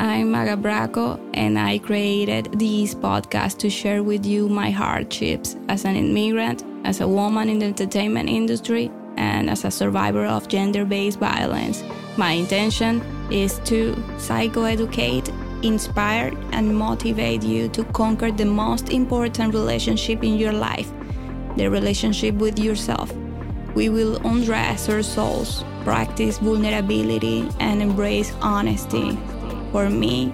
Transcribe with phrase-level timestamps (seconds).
[0.00, 5.84] I'm Magga Braco, and I created this podcast to share with you my hardships as
[5.84, 10.86] an immigrant, as a woman in the entertainment industry, and as a survivor of gender
[10.86, 11.84] based violence.
[12.16, 15.28] My intention is to psychoeducate,
[15.62, 20.90] inspire, and motivate you to conquer the most important relationship in your life
[21.58, 23.12] the relationship with yourself.
[23.74, 29.18] We will undress our souls, practice vulnerability, and embrace honesty
[29.72, 30.32] for me,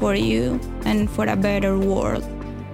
[0.00, 2.24] for you, and for a better world.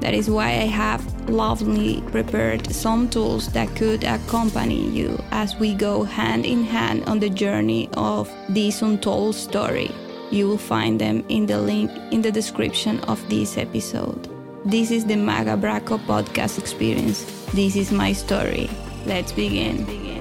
[0.00, 5.74] That is why I have lovingly prepared some tools that could accompany you as we
[5.74, 9.90] go hand in hand on the journey of this untold story.
[10.30, 14.28] You will find them in the link in the description of this episode.
[14.64, 17.24] This is the Magga Braco podcast experience.
[17.52, 18.70] This is my story.
[19.06, 20.17] Let's begin.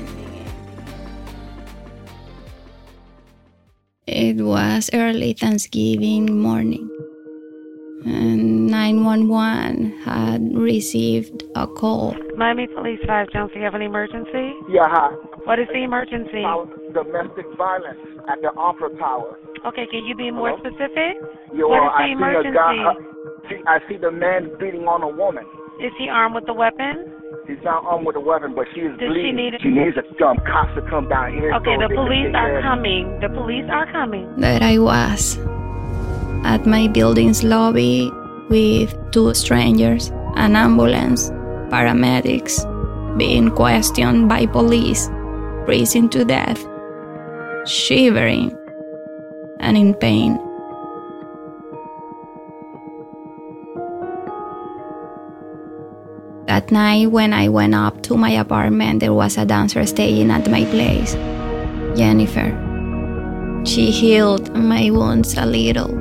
[4.07, 6.88] It was early Thanksgiving morning,
[8.05, 12.16] and 911 had received a call.
[12.38, 14.53] Miami Police 5 Jones, do you have an emergency?
[14.69, 15.11] Yeah, hi.
[15.44, 16.39] What is the emergency?
[16.39, 18.00] About domestic violence
[18.31, 19.38] at the Opera Tower.
[19.66, 20.59] Okay, can you be more Hello?
[20.63, 21.19] specific?
[21.53, 22.73] You What know, the I see a guy.
[22.73, 22.83] emergency?
[22.88, 25.44] uh, see, I see the man beating on a woman.
[25.80, 27.14] Is he armed with a weapon?
[27.47, 29.36] He's not armed with a weapon, but she is Does she bleeding.
[29.36, 31.53] need- she needs a um, cops to come down here.
[31.53, 33.19] Okay, so the police are care coming.
[33.19, 34.25] The police are coming.
[34.38, 35.38] That I was
[36.44, 38.11] at my building's lobby
[38.50, 41.30] with two strangers, an ambulance,
[41.69, 42.58] paramedics,
[43.17, 45.09] being questioned by police,
[45.66, 46.59] freezing to death,
[47.66, 48.58] shivering,
[49.59, 50.39] and in pain.
[56.71, 60.65] Night, when I went up to my apartment, there was a dancer staying at my
[60.65, 61.13] place,
[61.97, 62.51] Jennifer.
[63.65, 65.97] She healed my wounds a little,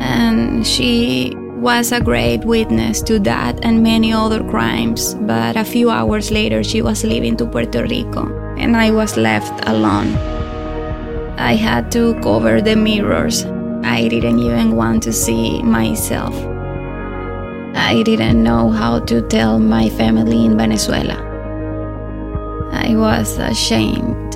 [0.00, 5.14] and she was a great witness to that and many other crimes.
[5.14, 8.26] But a few hours later, she was leaving to Puerto Rico,
[8.56, 10.14] and I was left alone.
[11.38, 13.44] I had to cover the mirrors.
[13.82, 16.55] I didn't even want to see myself.
[17.86, 21.22] I didn't know how to tell my family in Venezuela.
[22.72, 24.34] I was ashamed.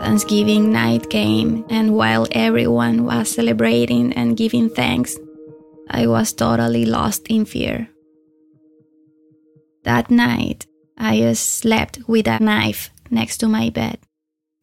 [0.00, 5.18] Thanksgiving night came, and while everyone was celebrating and giving thanks,
[5.90, 7.90] I was totally lost in fear.
[9.82, 10.64] That night,
[10.96, 13.98] I slept with a knife next to my bed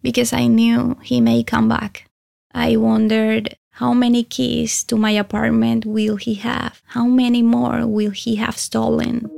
[0.01, 2.09] because I knew he may come back.
[2.51, 6.81] I wondered how many keys to my apartment will he have?
[6.85, 9.29] How many more will he have stolen?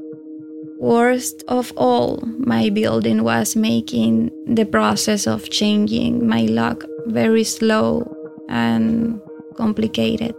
[0.80, 8.04] Worst of all, my building was making the process of changing my lock very slow
[8.50, 9.22] and
[9.56, 10.36] complicated.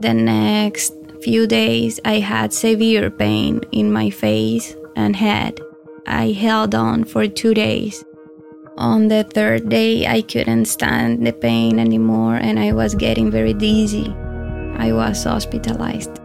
[0.00, 5.60] The next few days, I had severe pain in my face and head.
[6.06, 8.04] I held on for two days.
[8.78, 13.52] On the third day, I couldn't stand the pain anymore and I was getting very
[13.52, 14.14] dizzy.
[14.78, 16.20] I was hospitalized.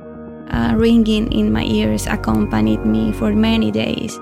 [0.52, 4.20] A ringing in my ears accompanied me for many days.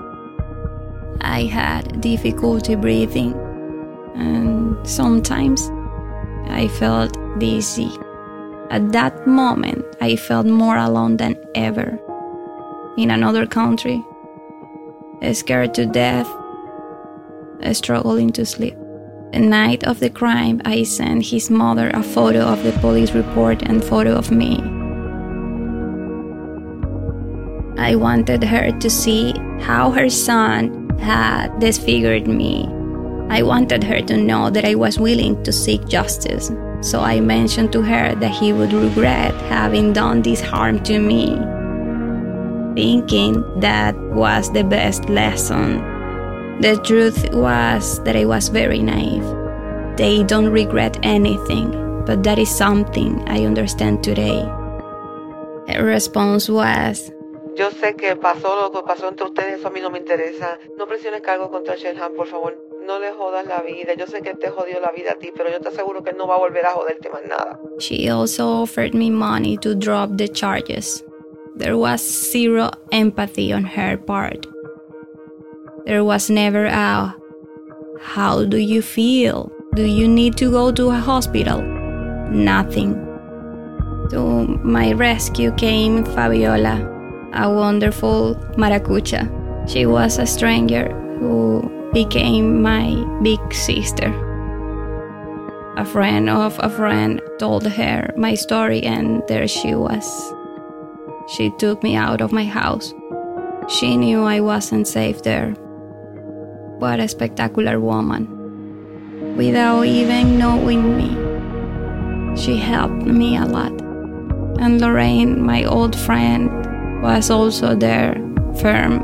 [1.20, 3.34] I had difficulty breathing
[4.14, 5.68] and sometimes
[6.48, 7.92] I felt dizzy.
[8.70, 12.00] At that moment, I felt more alone than ever.
[12.96, 14.02] In another country,
[15.34, 16.26] scared to death,
[17.62, 18.74] Uh, struggling to sleep.
[19.32, 23.62] The night of the crime, I sent his mother a photo of the police report
[23.62, 24.58] and photo of me.
[27.78, 32.66] I wanted her to see how her son had disfigured me.
[33.30, 36.50] I wanted her to know that I was willing to seek justice.
[36.80, 41.38] So I mentioned to her that he would regret having done this harm to me.
[42.74, 45.91] Thinking that was the best lesson.
[46.60, 49.24] The truth was that I was very naive.
[49.96, 51.70] They don't regret anything,
[52.06, 54.42] but that is something I understand today.
[55.68, 57.10] Her response was,
[57.56, 60.58] Yo sé que pasó lo que pasó entre ustedes, eso a mí no me interesa.
[60.78, 62.56] No presiones cargo contra Shelham, por favor.
[62.86, 63.94] No le jodas la vida.
[63.94, 66.16] Yo sé que te jodió la vida a ti, pero yo te aseguro que él
[66.16, 67.60] no va a volver a joderte más nada.
[67.78, 71.04] She also offered me money to drop the charges.
[71.56, 74.51] There was zero empathy on her part.
[75.84, 77.14] There was never a
[78.00, 79.50] how do you feel?
[79.74, 81.62] Do you need to go to a hospital?
[82.30, 82.94] Nothing.
[84.10, 86.76] To my rescue came Fabiola,
[87.32, 89.26] a wonderful maracucha.
[89.68, 90.88] She was a stranger
[91.18, 91.62] who
[91.92, 94.10] became my big sister.
[95.76, 100.34] A friend of a friend told her my story, and there she was.
[101.34, 102.92] She took me out of my house.
[103.68, 105.54] She knew I wasn't safe there.
[106.82, 108.26] What a spectacular woman.
[109.36, 111.14] Without even knowing me,
[112.36, 113.70] she helped me a lot.
[114.58, 116.50] And Lorraine, my old friend,
[117.00, 118.14] was also there,
[118.60, 118.98] firm,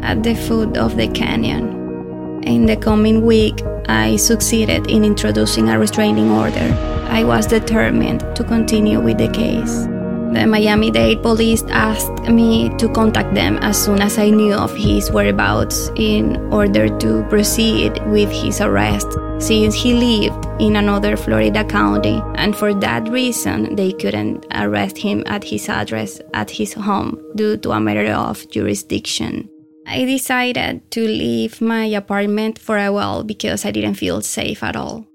[0.00, 2.40] at the foot of the canyon.
[2.44, 6.70] In the coming week, I succeeded in introducing a restraining order.
[7.10, 9.91] I was determined to continue with the case.
[10.32, 14.74] The Miami Dade police asked me to contact them as soon as I knew of
[14.74, 21.62] his whereabouts in order to proceed with his arrest, since he lived in another Florida
[21.64, 27.20] county, and for that reason, they couldn't arrest him at his address at his home
[27.36, 29.50] due to a matter of jurisdiction.
[29.86, 34.76] I decided to leave my apartment for a while because I didn't feel safe at
[34.76, 35.06] all.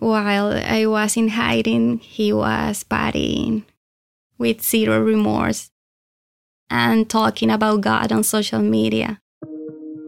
[0.00, 3.64] While I was in hiding, he was partying
[4.38, 5.70] with zero remorse
[6.70, 9.20] and talking about God on social media.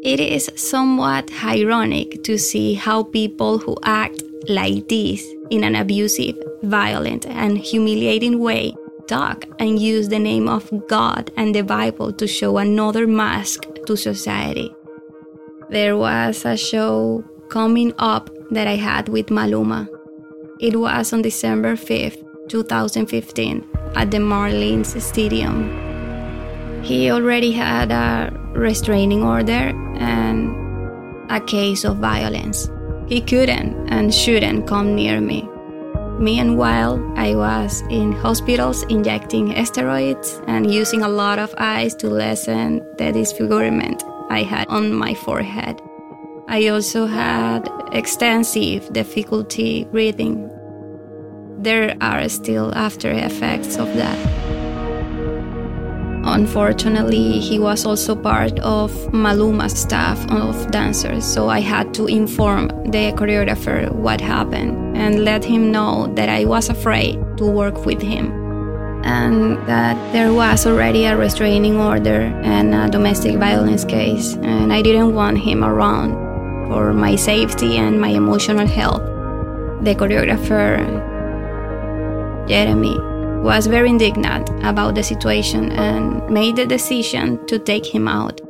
[0.02, 6.36] It is somewhat ironic to see how people who act like this in an abusive,
[6.62, 8.74] violent, and humiliating way
[9.08, 13.96] talk and use the name of God and the Bible to show another mask to
[13.96, 14.72] society.
[15.70, 19.88] There was a show coming up that I had with Maluma.
[20.60, 23.64] It was on December 5th, 2015,
[23.94, 25.70] at the Marlins Stadium.
[26.82, 30.54] He already had a restraining order and
[31.30, 32.70] a case of violence.
[33.06, 35.48] He couldn't and shouldn't come near me.
[36.18, 42.82] Meanwhile, I was in hospitals injecting steroids and using a lot of ice to lessen
[42.98, 45.80] the disfigurement I had on my forehead.
[46.48, 50.50] I also had extensive difficulty breathing.
[51.60, 54.18] There are still after effects of that.
[56.24, 62.68] Unfortunately, he was also part of Maluma's staff of dancers, so I had to inform
[62.92, 68.00] the choreographer what happened and let him know that I was afraid to work with
[68.00, 68.30] him
[69.02, 74.80] and that there was already a restraining order and a domestic violence case, and I
[74.82, 76.12] didn't want him around
[76.68, 79.02] for my safety and my emotional health.
[79.82, 81.17] The choreographer,
[82.48, 82.98] Jeremy,
[83.42, 88.40] was very indignant about the situation and made the decision to take him out.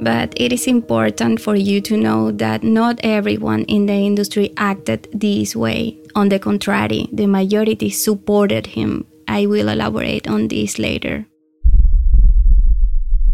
[0.00, 5.08] But it is important for you to know that not everyone in the industry acted
[5.12, 5.98] this way.
[6.14, 9.06] On the contrary, the majority supported him.
[9.28, 11.26] I will elaborate on this later.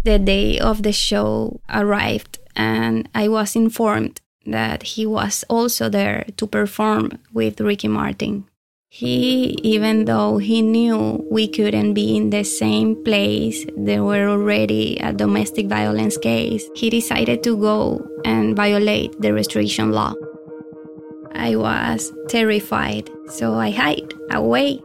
[0.05, 6.25] The day of the show arrived, and I was informed that he was also there
[6.37, 8.50] to perform with Ricky Martin.
[8.93, 14.97] He, even though he knew we couldn't be in the same place, there were already
[14.97, 20.13] a domestic violence case, he decided to go and violate the restriction law.
[21.33, 24.81] I was terrified, so I hid away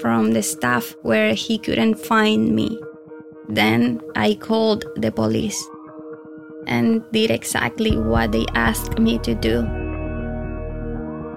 [0.00, 2.80] from the staff where he couldn't find me.
[3.50, 5.62] Then I called the police
[6.66, 9.85] and did exactly what they asked me to do.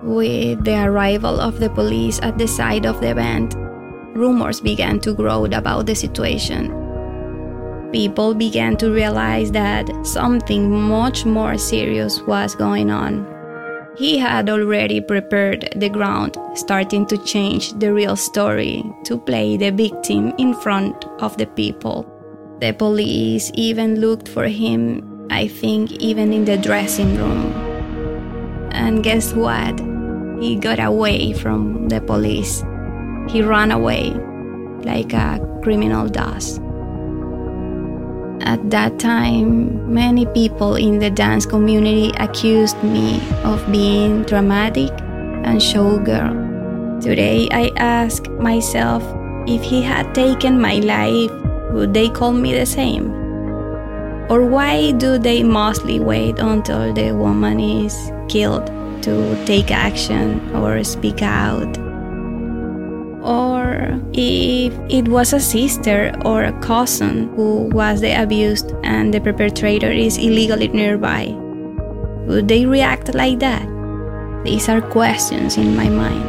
[0.01, 3.55] With the arrival of the police at the site of the event,
[4.15, 6.71] rumors began to grow about the situation.
[7.91, 13.27] People began to realize that something much more serious was going on.
[13.97, 19.71] He had already prepared the ground, starting to change the real story to play the
[19.71, 22.05] victim in front of the people.
[22.61, 27.51] The police even looked for him, I think, even in the dressing room.
[28.71, 29.88] And guess what?
[30.39, 32.63] He got away from the police.
[33.27, 34.15] He ran away
[34.87, 36.59] like a criminal does.
[38.47, 44.91] At that time, many people in the dance community accused me of being dramatic
[45.43, 47.01] and showgirl.
[47.01, 49.03] Today, I ask myself
[49.45, 51.31] if he had taken my life,
[51.73, 53.11] would they call me the same?
[54.29, 57.93] Or why do they mostly wait until the woman is
[58.29, 58.71] killed
[59.03, 61.77] to take action or speak out?
[63.21, 69.19] Or if it was a sister or a cousin who was the abused and the
[69.19, 71.27] perpetrator is illegally nearby,
[72.27, 73.67] would they react like that?
[74.43, 76.23] These are questions in my mind.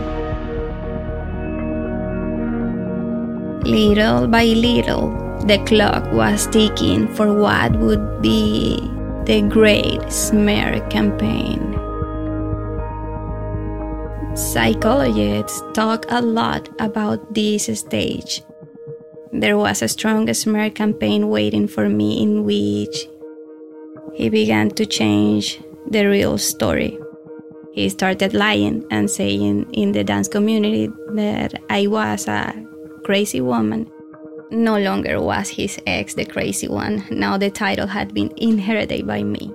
[3.64, 5.10] Little by little,
[5.46, 8.80] the clock was ticking for what would be
[9.26, 11.78] the great smear campaign.
[14.40, 18.42] Psychologists talk a lot about this stage.
[19.32, 23.06] There was a strong smear campaign waiting for me in which
[24.14, 26.98] he began to change the real story.
[27.74, 32.54] He started lying and saying in the dance community that I was a
[33.04, 33.92] crazy woman.
[34.50, 39.22] No longer was his ex the crazy one, now the title had been inherited by
[39.22, 39.52] me.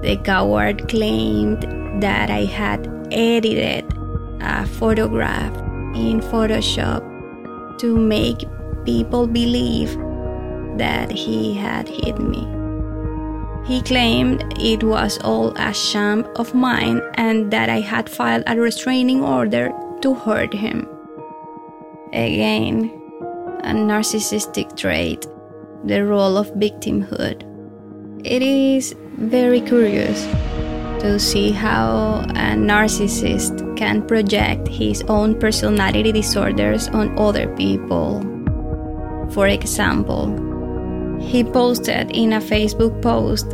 [0.00, 1.62] The coward claimed
[2.02, 3.84] that I had edited
[4.40, 5.54] a photograph
[5.94, 7.02] in Photoshop
[7.78, 8.44] to make
[8.84, 9.96] people believe
[10.78, 12.46] that he had hit me.
[13.66, 18.58] He claimed it was all a sham of mine and that I had filed a
[18.58, 19.70] restraining order
[20.02, 20.88] to hurt him.
[22.12, 22.90] Again,
[23.62, 25.26] a narcissistic trait,
[25.84, 27.46] the role of victimhood.
[28.24, 30.26] It is very curious
[31.00, 38.20] to see how a narcissist can project his own personality disorders on other people.
[39.30, 40.28] For example,
[41.20, 43.52] he posted in a Facebook post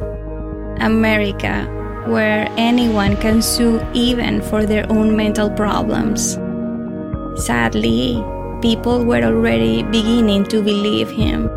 [0.80, 1.66] America,
[2.06, 6.38] where anyone can sue even for their own mental problems.
[7.44, 8.22] Sadly,
[8.62, 11.50] people were already beginning to believe him.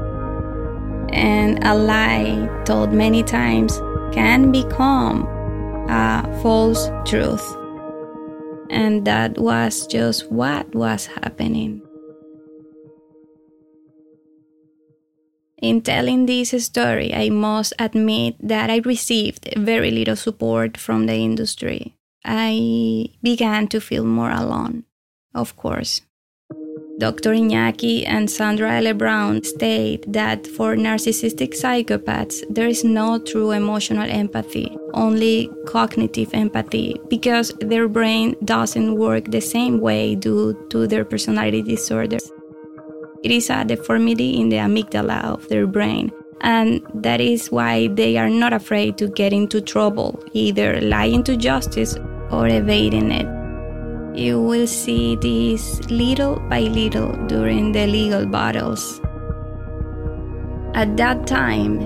[1.12, 3.80] And a lie told many times
[4.12, 5.28] can become
[5.90, 7.44] a false truth.
[8.70, 11.82] And that was just what was happening.
[15.62, 21.16] In telling this story, I must admit that I received very little support from the
[21.16, 21.96] industry.
[22.24, 24.86] I began to feel more alone,
[25.36, 26.02] of course.
[27.00, 27.32] Dr.
[27.32, 28.94] Iñaki and Sandra L.
[28.94, 37.00] Brown state that for narcissistic psychopaths, there is no true emotional empathy, only cognitive empathy,
[37.08, 42.34] because their brain doesn't work the same way due to their personality disorders.
[43.24, 48.18] It is a deformity in the amygdala of their brain, and that is why they
[48.18, 51.96] are not afraid to get into trouble, either lying to justice
[52.30, 53.39] or evading it.
[54.20, 59.00] You will see this little by little during the legal battles.
[60.74, 61.80] At that time,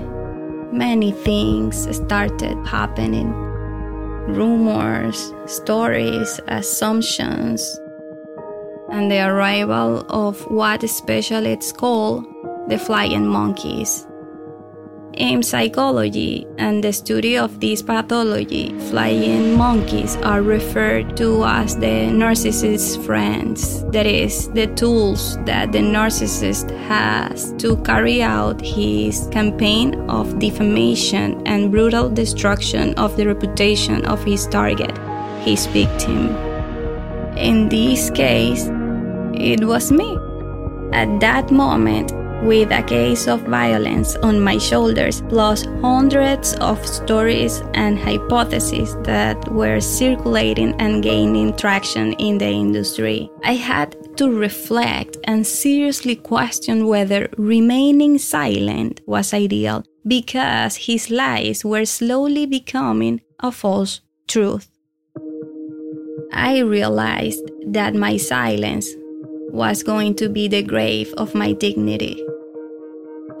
[0.76, 3.30] many things started happening
[4.26, 7.62] rumors, stories, assumptions,
[8.90, 12.24] and the arrival of what specialists call
[12.66, 14.08] the flying monkeys.
[15.16, 22.10] In psychology and the study of this pathology, flying monkeys are referred to as the
[22.10, 23.84] narcissist's friends.
[23.92, 31.46] That is, the tools that the narcissist has to carry out his campaign of defamation
[31.46, 34.98] and brutal destruction of the reputation of his target,
[35.42, 36.34] his victim.
[37.36, 38.68] In this case,
[39.32, 40.18] it was me.
[40.92, 42.12] At that moment,
[42.44, 49.36] with a case of violence on my shoulders, plus hundreds of stories and hypotheses that
[49.50, 53.30] were circulating and gaining traction in the industry.
[53.44, 61.64] I had to reflect and seriously question whether remaining silent was ideal because his lies
[61.64, 64.68] were slowly becoming a false truth.
[66.32, 68.88] I realized that my silence
[69.50, 72.20] was going to be the grave of my dignity.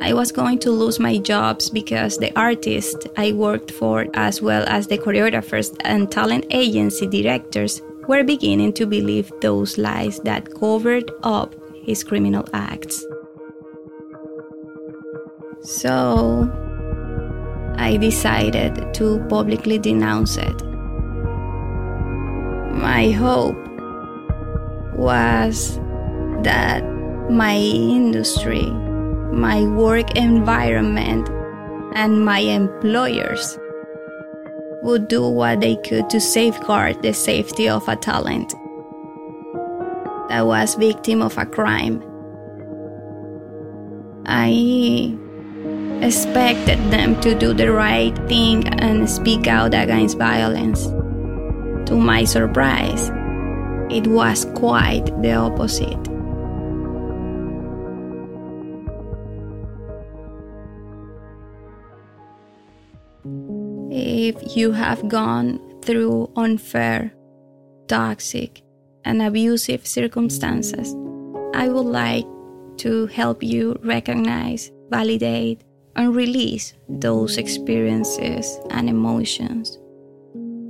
[0.04, 4.62] I was going to lose my jobs because the artists I worked for, as well
[4.66, 11.10] as the choreographers and talent agency directors, were beginning to believe those lies that covered
[11.22, 11.54] up
[11.86, 13.02] his criminal acts.
[15.62, 16.52] So,
[17.78, 20.62] I decided to publicly denounce it.
[22.76, 23.56] My hope
[24.98, 25.78] was
[26.42, 26.84] that
[27.30, 28.70] my industry
[29.34, 31.28] my work environment,
[31.94, 33.58] and my employers
[34.82, 38.54] would do what they could to safeguard the safety of a talent
[40.28, 42.02] that was victim of a crime.
[44.26, 45.16] I
[46.00, 50.86] expected them to do the right thing and speak out against violence.
[51.88, 53.10] To my surprise,
[53.90, 56.13] it was quite the opposite.
[64.56, 67.12] You have gone through unfair,
[67.88, 68.62] toxic,
[69.04, 70.94] and abusive circumstances,
[71.54, 72.26] I would like
[72.78, 75.62] to help you recognize, validate,
[75.96, 79.78] and release those experiences and emotions.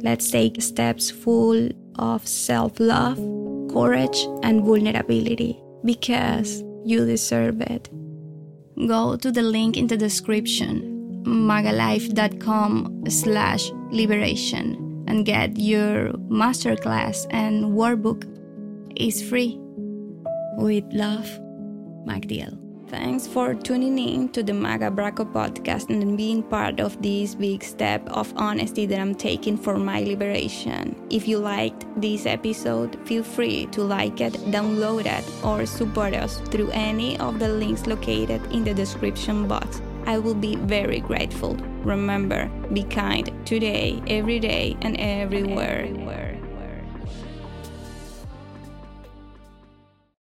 [0.03, 3.17] Let's take steps full of self love,
[3.73, 7.89] courage, and vulnerability because you deserve it.
[8.87, 10.94] Go to the link in the description
[11.25, 18.25] maggalife.com slash liberation and get your masterclass and workbook
[18.97, 19.59] is free.
[20.57, 21.29] With love,
[22.07, 22.65] MacDiel.
[22.89, 27.65] Thanks for tuning in to the Magga Braco podcast and being part of this big
[27.65, 30.95] step of honesty that I'm taking for my liberation.
[31.11, 36.39] If you liked this episode, feel free to like it, download it, or support us
[36.51, 39.81] through any of the links located in the description box.
[40.07, 41.57] I will be very grateful.
[41.83, 45.87] Remember, be kind today, every day, and everywhere.